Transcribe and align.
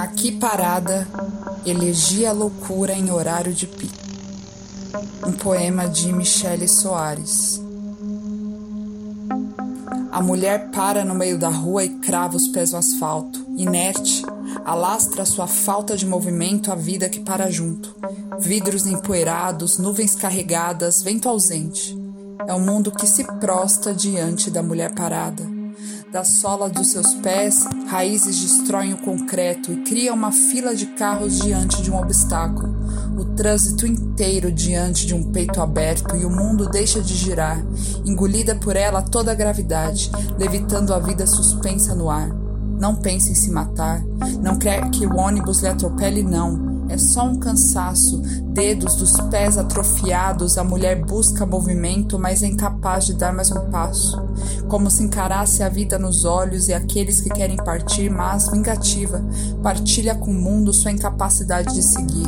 Aqui 0.00 0.32
parada, 0.32 1.06
elegia 1.66 2.30
a 2.30 2.32
loucura 2.32 2.94
em 2.94 3.10
horário 3.10 3.52
de 3.52 3.66
pico. 3.66 3.92
Um 5.26 5.32
poema 5.32 5.86
de 5.86 6.10
Michele 6.10 6.66
Soares. 6.66 7.60
A 10.10 10.22
mulher 10.22 10.70
para 10.70 11.04
no 11.04 11.14
meio 11.14 11.38
da 11.38 11.50
rua 11.50 11.84
e 11.84 11.90
crava 11.98 12.34
os 12.34 12.48
pés 12.48 12.72
no 12.72 12.78
asfalto, 12.78 13.44
inerte, 13.58 14.24
alastra 14.64 15.26
sua 15.26 15.46
falta 15.46 15.94
de 15.94 16.06
movimento 16.06 16.72
à 16.72 16.74
vida 16.74 17.06
que 17.10 17.20
para 17.20 17.50
junto. 17.50 17.94
Vidros 18.38 18.86
empoeirados, 18.86 19.76
nuvens 19.76 20.14
carregadas, 20.14 21.02
vento 21.02 21.28
ausente. 21.28 21.94
É 22.48 22.54
o 22.54 22.58
mundo 22.58 22.90
que 22.90 23.06
se 23.06 23.22
prosta 23.38 23.92
diante 23.92 24.50
da 24.50 24.62
mulher 24.62 24.94
parada. 24.94 25.59
Da 26.12 26.24
sola 26.24 26.68
dos 26.68 26.88
seus 26.88 27.14
pés, 27.14 27.64
raízes 27.86 28.36
destroem 28.40 28.92
o 28.92 28.98
concreto 28.98 29.72
e 29.72 29.76
criam 29.84 30.16
uma 30.16 30.32
fila 30.32 30.74
de 30.74 30.86
carros 30.86 31.38
diante 31.38 31.80
de 31.82 31.90
um 31.90 31.96
obstáculo. 31.96 32.74
O 33.16 33.24
trânsito 33.36 33.86
inteiro 33.86 34.50
diante 34.50 35.06
de 35.06 35.14
um 35.14 35.30
peito 35.30 35.60
aberto 35.60 36.16
e 36.16 36.24
o 36.24 36.30
mundo 36.30 36.68
deixa 36.68 37.00
de 37.00 37.14
girar, 37.14 37.64
engolida 38.04 38.56
por 38.56 38.74
ela 38.74 39.02
toda 39.02 39.30
a 39.30 39.36
gravidade, 39.36 40.10
levitando 40.36 40.92
a 40.92 40.98
vida 40.98 41.28
suspensa 41.28 41.94
no 41.94 42.10
ar. 42.10 42.28
Não 42.80 42.96
pense 42.96 43.30
em 43.30 43.34
se 43.36 43.52
matar, 43.52 44.02
não 44.42 44.58
quer 44.58 44.90
que 44.90 45.06
o 45.06 45.16
ônibus 45.16 45.60
lhe 45.60 45.68
atropele, 45.68 46.24
não. 46.24 46.69
É 46.90 46.98
só 46.98 47.24
um 47.24 47.38
cansaço, 47.38 48.20
dedos 48.46 48.96
dos 48.96 49.12
pés 49.30 49.56
atrofiados, 49.56 50.58
a 50.58 50.64
mulher 50.64 51.00
busca 51.04 51.46
movimento, 51.46 52.18
mas 52.18 52.42
é 52.42 52.48
incapaz 52.48 53.06
de 53.06 53.14
dar 53.14 53.32
mais 53.32 53.52
um 53.52 53.70
passo. 53.70 54.20
Como 54.68 54.90
se 54.90 55.04
encarasse 55.04 55.62
a 55.62 55.68
vida 55.68 56.00
nos 56.00 56.24
olhos 56.24 56.66
e 56.66 56.74
aqueles 56.74 57.20
que 57.20 57.30
querem 57.30 57.56
partir, 57.56 58.10
mas 58.10 58.50
vingativa, 58.50 59.24
partilha 59.62 60.16
com 60.16 60.32
o 60.32 60.34
mundo 60.34 60.72
sua 60.72 60.90
incapacidade 60.90 61.72
de 61.74 61.82
seguir. 61.82 62.26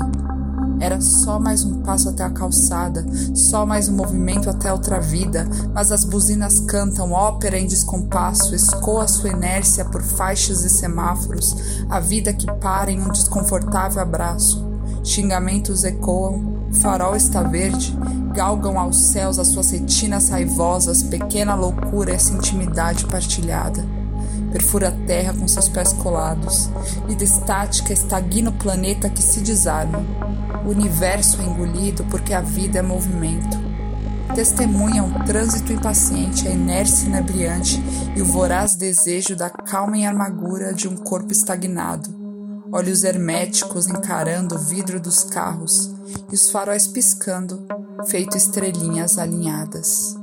Era 0.83 1.01
só 1.01 1.39
mais 1.39 1.63
um 1.63 1.81
passo 1.83 2.09
até 2.09 2.25
a 2.25 2.31
calçada, 2.31 3.07
só 3.37 3.65
mais 3.65 3.89
um 3.89 3.95
movimento 3.95 4.51
até 4.51 4.73
outra 4.73 5.01
vida, 5.01 5.49
mas 5.73 5.93
as 5.93 6.05
buzinas 6.05 6.59
cantam 6.59 7.13
ópera 7.13 7.57
em 7.57 7.69
descompasso, 7.69 8.53
escoa 8.53 9.07
sua 9.07 9.31
inércia 9.31 9.85
por 9.85 10.03
faixas 10.03 10.65
e 10.65 10.69
semáforos, 10.69 11.55
a 11.89 12.01
vida 12.01 12.33
que 12.33 12.51
para 12.55 12.91
em 12.91 13.01
um 13.01 13.13
desconfortável 13.13 14.03
abraço. 14.03 14.69
Xingamentos 15.05 15.85
ecoam, 15.85 16.67
o 16.69 16.75
farol 16.75 17.15
está 17.15 17.45
verde, 17.45 17.97
galgam 18.35 18.77
aos 18.77 18.99
céus 19.03 19.39
as 19.39 19.47
suas 19.47 19.71
retinas 19.71 20.31
raivosas, 20.31 21.05
pequena 21.05 21.55
loucura 21.55 22.13
essa 22.13 22.33
intimidade 22.33 23.07
partilhada 23.07 24.02
perfura 24.51 24.89
a 24.89 25.07
terra 25.07 25.35
com 25.35 25.47
seus 25.47 25.69
pés 25.69 25.93
colados. 25.93 26.71
Vida 27.07 27.25
estática 27.25 27.93
estagna 27.93 28.51
o 28.51 28.55
planeta 28.55 29.09
que 29.09 29.23
se 29.23 29.41
desarma. 29.41 30.05
O 30.65 30.71
universo 30.71 31.41
é 31.41 31.45
engolido 31.45 32.05
porque 32.11 32.33
a 32.33 32.41
vida 32.41 32.79
é 32.79 32.83
movimento. 32.83 33.59
Testemunha 34.35 35.03
um 35.03 35.25
trânsito 35.25 35.73
impaciente, 35.73 36.49
a 36.49 36.51
inércia 36.51 37.07
inebriante 37.07 37.83
e 38.17 38.23
o 38.23 38.25
voraz 38.25 38.75
desejo 38.75 39.37
da 39.37 39.51
calma 39.51 39.99
e 39.99 40.07
amargura 40.07 40.73
de 40.73 40.89
um 40.89 40.97
corpo 40.97 41.33
estagnado. 41.33 42.09
Olhos 42.73 43.05
herméticos 43.05 43.87
encarando 43.89 44.55
o 44.55 44.59
vidro 44.59 44.99
dos 44.99 45.23
carros 45.25 45.93
e 46.31 46.35
os 46.35 46.51
faróis 46.51 46.87
piscando, 46.87 47.67
feito 48.09 48.35
estrelinhas 48.35 49.19
alinhadas. 49.19 50.17